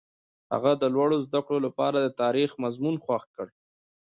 [0.53, 3.47] هغه د لوړو زده کړو لپاره د تاریخ مضمون خوښ کړ.